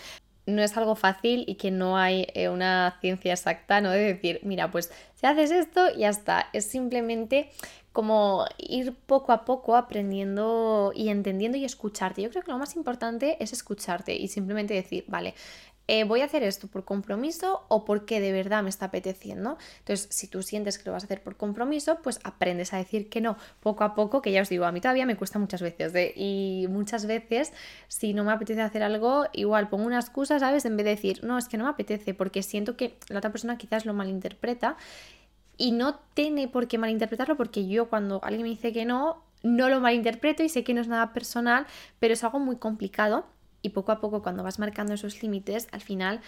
no 0.48 0.62
es 0.62 0.76
algo 0.76 0.96
fácil 0.96 1.44
y 1.46 1.56
que 1.56 1.70
no 1.70 1.98
hay 1.98 2.26
eh, 2.34 2.48
una 2.48 2.96
ciencia 3.00 3.32
exacta, 3.32 3.80
¿no? 3.80 3.90
De 3.90 4.14
decir, 4.14 4.40
mira, 4.42 4.70
pues 4.70 4.90
si 5.14 5.26
haces 5.26 5.50
esto, 5.50 5.94
ya 5.94 6.08
está. 6.08 6.48
Es 6.52 6.64
simplemente 6.64 7.50
como 7.92 8.46
ir 8.56 8.94
poco 8.94 9.32
a 9.32 9.44
poco 9.44 9.76
aprendiendo 9.76 10.92
y 10.94 11.10
entendiendo 11.10 11.58
y 11.58 11.64
escucharte. 11.64 12.22
Yo 12.22 12.30
creo 12.30 12.42
que 12.42 12.50
lo 12.50 12.58
más 12.58 12.76
importante 12.76 13.36
es 13.40 13.52
escucharte 13.52 14.16
y 14.16 14.28
simplemente 14.28 14.72
decir, 14.72 15.04
vale, 15.06 15.34
eh, 15.90 16.04
voy 16.04 16.20
a 16.20 16.26
hacer 16.26 16.42
esto 16.42 16.68
por 16.68 16.84
compromiso 16.84 17.64
o 17.68 17.86
porque 17.86 18.20
de 18.20 18.30
verdad 18.30 18.62
me 18.62 18.68
está 18.68 18.86
apeteciendo. 18.86 19.56
Entonces, 19.78 20.06
si 20.10 20.28
tú 20.28 20.42
sientes 20.42 20.78
que 20.78 20.84
lo 20.84 20.92
vas 20.92 21.02
a 21.02 21.06
hacer 21.06 21.22
por 21.22 21.36
compromiso, 21.36 22.00
pues 22.02 22.20
aprendes 22.24 22.74
a 22.74 22.76
decir 22.76 23.08
que 23.08 23.22
no 23.22 23.38
poco 23.60 23.84
a 23.84 23.94
poco, 23.94 24.20
que 24.20 24.30
ya 24.30 24.42
os 24.42 24.50
digo, 24.50 24.66
a 24.66 24.72
mí 24.72 24.82
todavía 24.82 25.06
me 25.06 25.16
cuesta 25.16 25.38
muchas 25.38 25.62
veces. 25.62 25.94
¿eh? 25.94 26.12
Y 26.14 26.66
muchas 26.68 27.06
veces, 27.06 27.54
si 27.88 28.12
no 28.12 28.22
me 28.22 28.32
apetece 28.32 28.60
hacer 28.60 28.82
algo, 28.82 29.24
igual 29.32 29.70
pongo 29.70 29.86
una 29.86 29.98
excusa, 29.98 30.38
¿sabes? 30.38 30.66
En 30.66 30.76
vez 30.76 30.84
de 30.84 30.90
decir, 30.90 31.24
no, 31.24 31.38
es 31.38 31.48
que 31.48 31.56
no 31.56 31.64
me 31.64 31.70
apetece, 31.70 32.12
porque 32.12 32.42
siento 32.42 32.76
que 32.76 32.98
la 33.08 33.18
otra 33.18 33.32
persona 33.32 33.56
quizás 33.56 33.86
lo 33.86 33.94
malinterpreta. 33.94 34.76
Y 35.56 35.72
no 35.72 36.00
tiene 36.12 36.48
por 36.48 36.68
qué 36.68 36.76
malinterpretarlo 36.76 37.36
porque 37.36 37.66
yo 37.66 37.88
cuando 37.88 38.20
alguien 38.22 38.42
me 38.42 38.50
dice 38.50 38.74
que 38.74 38.84
no, 38.84 39.24
no 39.42 39.70
lo 39.70 39.80
malinterpreto 39.80 40.42
y 40.42 40.50
sé 40.50 40.64
que 40.64 40.74
no 40.74 40.82
es 40.82 40.88
nada 40.88 41.14
personal, 41.14 41.66
pero 41.98 42.12
es 42.12 42.22
algo 42.22 42.38
muy 42.38 42.56
complicado 42.56 43.24
y 43.62 43.70
poco 43.70 43.92
a 43.92 44.00
poco 44.00 44.22
cuando 44.22 44.42
vas 44.42 44.58
marcando 44.58 44.94
esos 44.94 45.22
límites, 45.22 45.68
al 45.72 45.80
final 45.80 46.20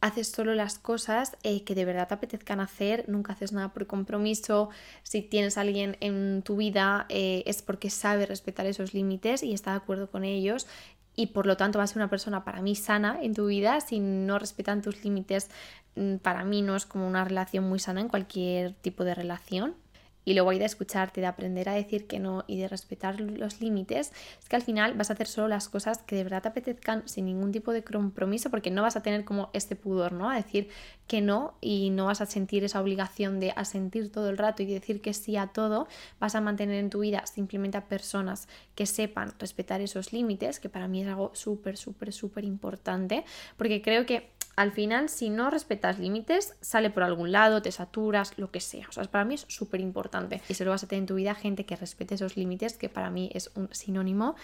haces 0.00 0.28
solo 0.28 0.54
las 0.54 0.78
cosas 0.78 1.36
eh, 1.42 1.64
que 1.64 1.74
de 1.74 1.86
verdad 1.86 2.08
te 2.08 2.14
apetezcan 2.14 2.60
hacer, 2.60 3.08
nunca 3.08 3.32
haces 3.32 3.52
nada 3.52 3.72
por 3.72 3.86
compromiso, 3.86 4.68
si 5.02 5.22
tienes 5.22 5.56
alguien 5.56 5.96
en 6.00 6.42
tu 6.42 6.56
vida 6.56 7.06
eh, 7.08 7.42
es 7.46 7.62
porque 7.62 7.88
sabe 7.88 8.26
respetar 8.26 8.66
esos 8.66 8.92
límites 8.92 9.42
y 9.42 9.54
está 9.54 9.70
de 9.70 9.78
acuerdo 9.78 10.10
con 10.10 10.24
ellos 10.24 10.66
y 11.16 11.28
por 11.28 11.46
lo 11.46 11.56
tanto 11.56 11.78
va 11.78 11.84
a 11.84 11.86
ser 11.86 11.98
una 11.98 12.10
persona 12.10 12.44
para 12.44 12.60
mí 12.60 12.74
sana 12.74 13.18
en 13.22 13.34
tu 13.34 13.46
vida, 13.46 13.80
si 13.80 14.00
no 14.00 14.38
respetan 14.38 14.82
tus 14.82 15.04
límites, 15.04 15.48
mm, 15.96 16.16
para 16.16 16.44
mí 16.44 16.60
no 16.60 16.76
es 16.76 16.86
como 16.86 17.06
una 17.06 17.24
relación 17.24 17.64
muy 17.64 17.78
sana 17.78 18.00
en 18.00 18.08
cualquier 18.08 18.74
tipo 18.74 19.04
de 19.04 19.14
relación 19.14 19.74
y 20.24 20.34
luego 20.34 20.50
hay 20.50 20.58
de 20.58 20.64
escucharte, 20.64 21.20
de 21.20 21.26
aprender 21.26 21.68
a 21.68 21.74
decir 21.74 22.06
que 22.06 22.18
no 22.18 22.44
y 22.46 22.58
de 22.58 22.68
respetar 22.68 23.20
los 23.20 23.60
límites, 23.60 24.12
es 24.40 24.48
que 24.48 24.56
al 24.56 24.62
final 24.62 24.94
vas 24.94 25.10
a 25.10 25.14
hacer 25.14 25.26
solo 25.26 25.48
las 25.48 25.68
cosas 25.68 25.98
que 25.98 26.16
de 26.16 26.24
verdad 26.24 26.42
te 26.42 26.48
apetezcan 26.48 27.06
sin 27.06 27.26
ningún 27.26 27.52
tipo 27.52 27.72
de 27.72 27.84
compromiso 27.84 28.50
porque 28.50 28.70
no 28.70 28.82
vas 28.82 28.96
a 28.96 29.02
tener 29.02 29.24
como 29.24 29.50
este 29.52 29.76
pudor, 29.76 30.12
¿no? 30.12 30.30
A 30.30 30.36
decir 30.36 30.68
que 31.06 31.20
no 31.20 31.54
y 31.60 31.90
no 31.90 32.06
vas 32.06 32.20
a 32.20 32.26
sentir 32.26 32.64
esa 32.64 32.80
obligación 32.80 33.40
de 33.40 33.52
asentir 33.56 34.10
todo 34.10 34.30
el 34.30 34.38
rato 34.38 34.62
y 34.62 34.66
decir 34.66 35.00
que 35.00 35.12
sí 35.12 35.36
a 35.36 35.48
todo, 35.48 35.86
vas 36.18 36.34
a 36.34 36.40
mantener 36.40 36.76
en 36.76 36.90
tu 36.90 37.00
vida 37.00 37.26
simplemente 37.26 37.76
a 37.76 37.88
personas 37.88 38.48
que 38.74 38.86
sepan 38.86 39.34
respetar 39.38 39.80
esos 39.80 40.12
límites, 40.12 40.60
que 40.60 40.68
para 40.68 40.88
mí 40.88 41.02
es 41.02 41.08
algo 41.08 41.30
súper, 41.34 41.76
súper, 41.76 42.12
súper 42.12 42.44
importante, 42.44 43.24
porque 43.56 43.82
creo 43.82 44.06
que 44.06 44.30
al 44.56 44.72
final, 44.72 45.08
si 45.08 45.30
no 45.30 45.50
respetas 45.50 45.98
límites, 45.98 46.54
sale 46.60 46.90
por 46.90 47.02
algún 47.02 47.32
lado, 47.32 47.62
te 47.62 47.72
saturas, 47.72 48.32
lo 48.38 48.50
que 48.50 48.60
sea. 48.60 48.86
O 48.88 48.92
sea, 48.92 49.04
para 49.04 49.24
mí 49.24 49.34
es 49.34 49.44
súper 49.48 49.80
importante. 49.80 50.40
Y 50.48 50.54
se 50.54 50.64
lo 50.64 50.70
vas 50.70 50.84
a 50.84 50.86
tener 50.86 51.02
en 51.02 51.06
tu 51.06 51.16
vida 51.16 51.34
gente 51.34 51.66
que 51.66 51.76
respete 51.76 52.14
esos 52.14 52.36
límites, 52.36 52.76
que 52.76 52.88
para 52.88 53.10
mí 53.10 53.30
es 53.34 53.50
un 53.56 53.68
sinónimo 53.72 54.36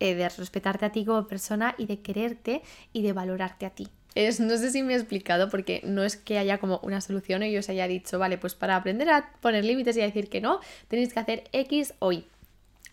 eh, 0.00 0.14
de 0.14 0.28
respetarte 0.28 0.86
a 0.86 0.92
ti 0.92 1.04
como 1.04 1.26
persona 1.26 1.74
y 1.78 1.86
de 1.86 2.00
quererte 2.00 2.62
y 2.92 3.02
de 3.02 3.12
valorarte 3.12 3.66
a 3.66 3.70
ti. 3.70 3.88
Es, 4.14 4.40
no 4.40 4.56
sé 4.58 4.70
si 4.70 4.82
me 4.82 4.94
he 4.94 4.96
explicado 4.96 5.48
porque 5.48 5.80
no 5.84 6.02
es 6.02 6.16
que 6.16 6.38
haya 6.38 6.58
como 6.58 6.80
una 6.82 7.00
solución 7.00 7.42
y 7.42 7.52
yo 7.52 7.60
os 7.60 7.68
haya 7.68 7.86
dicho, 7.86 8.18
vale, 8.18 8.36
pues 8.36 8.54
para 8.54 8.76
aprender 8.76 9.08
a 9.08 9.32
poner 9.40 9.64
límites 9.64 9.96
y 9.96 10.02
a 10.02 10.04
decir 10.04 10.28
que 10.28 10.40
no, 10.40 10.60
tenéis 10.88 11.14
que 11.14 11.20
hacer 11.20 11.44
X 11.52 11.94
o 11.98 12.12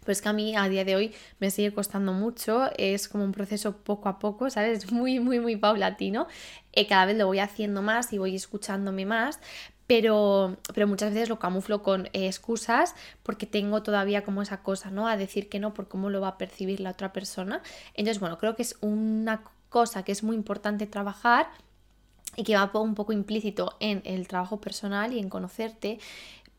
Y. 0.10 0.20
Pues 0.20 0.22
que 0.24 0.30
a 0.30 0.34
mí 0.34 0.56
a 0.56 0.68
día 0.68 0.86
de 0.86 0.96
hoy 0.96 1.14
me 1.40 1.52
sigue 1.52 1.72
costando 1.72 2.14
mucho, 2.14 2.70
es 2.78 3.08
como 3.08 3.24
un 3.24 3.32
proceso 3.32 3.78
poco 3.78 4.10
a 4.10 4.18
poco, 4.18 4.50
¿sabes? 4.50 4.86
Es 4.86 4.92
muy, 4.92 5.20
muy, 5.20 5.40
muy 5.40 5.56
paulatino. 5.56 6.28
Eh, 6.74 6.88
cada 6.88 7.06
vez 7.06 7.16
lo 7.16 7.28
voy 7.28 7.40
haciendo 7.40 7.84
más 7.84 8.12
y 8.12 8.18
voy 8.18 8.36
escuchándome 8.36 9.06
más, 9.06 9.40
pero, 9.86 10.58
pero, 10.74 10.88
muchas 10.88 11.14
veces 11.14 11.30
lo 11.30 11.38
camuflo 11.38 11.84
con 11.84 12.08
eh, 12.08 12.28
excusas 12.28 12.96
porque 13.24 13.46
tengo 13.46 13.84
todavía 13.84 14.24
como 14.24 14.42
esa 14.42 14.64
cosa, 14.64 14.90
¿no? 14.90 15.08
A 15.08 15.16
decir 15.16 15.48
que 15.48 15.60
no 15.60 15.74
por 15.74 15.88
cómo 15.88 16.10
lo 16.10 16.22
va 16.22 16.30
a 16.30 16.38
percibir 16.38 16.80
la 16.80 16.92
otra 16.92 17.14
persona. 17.14 17.62
Entonces, 17.94 18.20
bueno, 18.20 18.38
creo 18.40 18.56
que 18.56 18.64
es 18.64 18.78
una 18.82 19.44
cosa 19.70 20.04
que 20.04 20.12
es 20.12 20.24
muy 20.24 20.36
importante 20.36 20.88
trabajar 20.88 21.50
y 22.36 22.44
que 22.44 22.56
va 22.56 22.72
un 22.74 22.96
poco 22.96 23.14
implícito 23.14 23.76
en 23.80 24.02
el 24.06 24.28
trabajo 24.28 24.62
personal 24.62 25.14
y 25.14 25.20
en 25.20 25.30
conocerte 25.30 26.00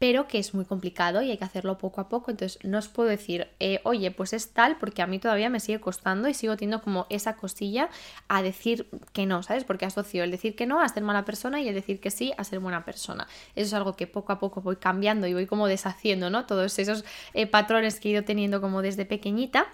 pero 0.01 0.27
que 0.27 0.39
es 0.39 0.55
muy 0.55 0.65
complicado 0.65 1.21
y 1.21 1.31
hay 1.31 1.37
que 1.37 1.45
hacerlo 1.45 1.77
poco 1.77 2.01
a 2.01 2.09
poco. 2.09 2.31
Entonces 2.31 2.59
no 2.65 2.79
os 2.79 2.89
puedo 2.89 3.11
decir, 3.11 3.49
eh, 3.61 3.81
oye, 3.85 4.11
pues 4.11 4.33
es 4.33 4.51
tal, 4.55 4.79
porque 4.79 5.03
a 5.03 5.07
mí 5.07 5.19
todavía 5.19 5.51
me 5.51 5.61
sigue 5.61 5.79
costando 5.79 6.27
y 6.27 6.33
sigo 6.33 6.57
teniendo 6.57 6.83
como 6.83 7.07
esa 7.11 7.37
cosilla 7.37 7.91
a 8.27 8.43
decir 8.43 8.89
que 9.13 9.27
no, 9.27 9.43
¿sabes? 9.43 9.65
Porque 9.65 9.85
asocio 9.85 10.25
el 10.25 10.31
decir 10.31 10.57
que 10.57 10.65
no 10.65 10.81
a 10.81 10.89
ser 10.89 11.03
mala 11.03 11.27
persona 11.27 11.61
y 11.61 11.69
el 11.69 11.75
decir 11.75 12.01
que 12.01 12.11
sí 12.11 12.33
a 12.39 12.45
ser 12.45 12.61
buena 12.61 12.83
persona. 12.83 13.29
Eso 13.55 13.67
es 13.67 13.75
algo 13.75 13.95
que 13.95 14.07
poco 14.07 14.33
a 14.33 14.39
poco 14.39 14.63
voy 14.63 14.77
cambiando 14.77 15.27
y 15.27 15.35
voy 15.35 15.47
como 15.47 15.67
deshaciendo, 15.67 16.31
¿no? 16.31 16.47
Todos 16.47 16.79
esos 16.79 17.05
eh, 17.35 17.47
patrones 17.47 18.01
que 18.01 18.09
he 18.09 18.13
ido 18.13 18.25
teniendo 18.25 18.63
como 18.63 18.81
desde 18.81 19.05
pequeñita 19.05 19.67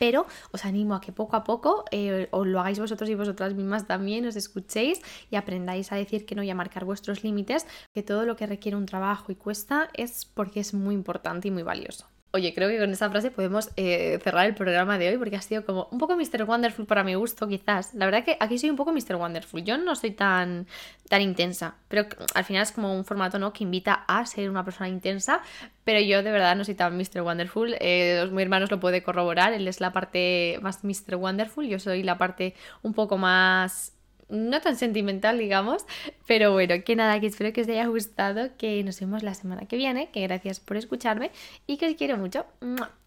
pero 0.00 0.26
os 0.56 0.64
animo 0.64 0.94
a 0.94 1.02
que 1.04 1.12
poco 1.12 1.36
a 1.36 1.44
poco 1.44 1.84
eh, 1.92 2.26
os 2.32 2.46
lo 2.46 2.58
hagáis 2.58 2.80
vosotros 2.80 3.08
y 3.10 3.14
vosotras 3.14 3.52
mismas 3.52 3.86
también, 3.86 4.24
os 4.24 4.34
escuchéis 4.34 4.98
y 5.30 5.36
aprendáis 5.36 5.92
a 5.92 5.96
decir 5.96 6.24
que 6.24 6.34
no 6.34 6.42
y 6.42 6.48
a 6.48 6.54
marcar 6.54 6.86
vuestros 6.86 7.22
límites, 7.22 7.66
que 7.92 8.02
todo 8.02 8.24
lo 8.24 8.34
que 8.34 8.46
requiere 8.46 8.78
un 8.78 8.86
trabajo 8.86 9.30
y 9.30 9.36
cuesta 9.36 9.90
es 9.92 10.24
porque 10.24 10.60
es 10.60 10.72
muy 10.72 10.94
importante 10.94 11.48
y 11.48 11.50
muy 11.50 11.62
valioso. 11.62 12.08
Oye, 12.32 12.54
creo 12.54 12.68
que 12.68 12.78
con 12.78 12.90
esa 12.90 13.10
frase 13.10 13.32
podemos 13.32 13.70
eh, 13.76 14.20
cerrar 14.22 14.46
el 14.46 14.54
programa 14.54 14.98
de 14.98 15.08
hoy 15.08 15.18
porque 15.18 15.34
ha 15.34 15.42
sido 15.42 15.64
como 15.64 15.88
un 15.90 15.98
poco 15.98 16.16
Mr. 16.16 16.44
Wonderful 16.44 16.86
para 16.86 17.02
mi 17.02 17.14
gusto, 17.14 17.48
quizás. 17.48 17.92
La 17.92 18.04
verdad 18.04 18.24
que 18.24 18.36
aquí 18.38 18.56
soy 18.56 18.70
un 18.70 18.76
poco 18.76 18.92
Mr. 18.92 19.16
Wonderful. 19.16 19.64
Yo 19.64 19.76
no 19.78 19.96
soy 19.96 20.12
tan, 20.12 20.68
tan 21.08 21.22
intensa, 21.22 21.74
pero 21.88 22.06
al 22.34 22.44
final 22.44 22.62
es 22.62 22.70
como 22.70 22.94
un 22.94 23.04
formato 23.04 23.40
¿no? 23.40 23.52
que 23.52 23.64
invita 23.64 24.04
a 24.06 24.24
ser 24.26 24.48
una 24.48 24.64
persona 24.64 24.88
intensa, 24.88 25.42
pero 25.82 25.98
yo 25.98 26.22
de 26.22 26.30
verdad 26.30 26.54
no 26.54 26.64
soy 26.64 26.76
tan 26.76 26.96
Mr. 26.96 27.22
Wonderful. 27.22 27.74
Eh, 27.80 28.28
mi 28.30 28.42
hermano 28.42 28.64
os 28.64 28.70
lo 28.70 28.78
puede 28.78 29.02
corroborar, 29.02 29.52
él 29.52 29.66
es 29.66 29.80
la 29.80 29.92
parte 29.92 30.60
más 30.62 30.84
Mr. 30.84 31.16
Wonderful, 31.16 31.66
yo 31.66 31.80
soy 31.80 32.04
la 32.04 32.16
parte 32.16 32.54
un 32.82 32.94
poco 32.94 33.18
más 33.18 33.92
no 34.30 34.60
tan 34.60 34.76
sentimental, 34.76 35.38
digamos, 35.38 35.84
pero 36.26 36.52
bueno, 36.52 36.74
que 36.84 36.96
nada, 36.96 37.20
que 37.20 37.26
espero 37.26 37.52
que 37.52 37.62
os 37.62 37.68
haya 37.68 37.86
gustado, 37.86 38.50
que 38.56 38.82
nos 38.84 39.00
vemos 39.00 39.22
la 39.22 39.34
semana 39.34 39.66
que 39.66 39.76
viene, 39.76 40.10
que 40.10 40.22
gracias 40.22 40.60
por 40.60 40.76
escucharme 40.76 41.30
y 41.66 41.76
que 41.76 41.88
os 41.88 41.94
quiero 41.94 42.16
mucho. 42.16 42.46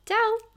¡Chao! 0.05 0.49